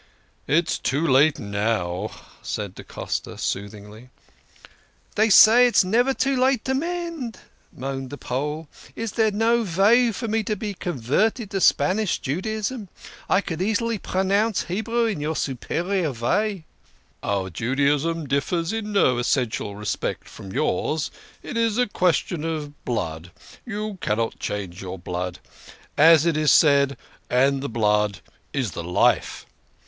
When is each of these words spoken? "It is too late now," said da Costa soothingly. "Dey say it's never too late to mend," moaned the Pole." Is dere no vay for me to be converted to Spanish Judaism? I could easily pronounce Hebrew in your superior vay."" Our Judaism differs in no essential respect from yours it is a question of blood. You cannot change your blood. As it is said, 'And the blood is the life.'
"It 0.47 0.67
is 0.67 0.79
too 0.79 1.05
late 1.05 1.37
now," 1.37 2.09
said 2.41 2.73
da 2.73 2.81
Costa 2.81 3.37
soothingly. 3.37 4.09
"Dey 5.13 5.29
say 5.29 5.67
it's 5.67 5.83
never 5.83 6.11
too 6.11 6.35
late 6.35 6.65
to 6.65 6.73
mend," 6.73 7.37
moaned 7.71 8.09
the 8.09 8.17
Pole." 8.17 8.67
Is 8.95 9.11
dere 9.11 9.29
no 9.29 9.61
vay 9.63 10.11
for 10.11 10.27
me 10.27 10.41
to 10.41 10.55
be 10.55 10.73
converted 10.73 11.51
to 11.51 11.61
Spanish 11.61 12.17
Judaism? 12.17 12.89
I 13.29 13.41
could 13.41 13.61
easily 13.61 13.99
pronounce 13.99 14.63
Hebrew 14.63 15.05
in 15.05 15.21
your 15.21 15.35
superior 15.35 16.11
vay."" 16.13 16.63
Our 17.21 17.51
Judaism 17.51 18.25
differs 18.25 18.73
in 18.73 18.93
no 18.93 19.19
essential 19.19 19.75
respect 19.75 20.27
from 20.27 20.51
yours 20.51 21.11
it 21.43 21.55
is 21.55 21.77
a 21.77 21.85
question 21.85 22.43
of 22.43 22.85
blood. 22.85 23.29
You 23.67 23.99
cannot 24.01 24.39
change 24.39 24.81
your 24.81 24.97
blood. 24.97 25.37
As 25.95 26.25
it 26.25 26.37
is 26.37 26.51
said, 26.51 26.97
'And 27.29 27.61
the 27.61 27.69
blood 27.69 28.21
is 28.51 28.71
the 28.71 28.83
life.' 28.83 29.45